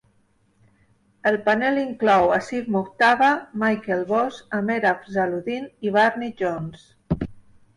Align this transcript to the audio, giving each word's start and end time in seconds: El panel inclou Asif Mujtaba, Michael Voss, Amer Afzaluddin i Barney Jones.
El 1.31 1.35
panel 1.49 1.77
inclou 1.81 2.33
Asif 2.37 2.71
Mujtaba, 2.77 3.29
Michael 3.65 4.01
Voss, 4.13 4.41
Amer 4.61 4.79
Afzaluddin 4.95 5.69
i 5.89 5.95
Barney 5.99 6.35
Jones. 6.41 6.91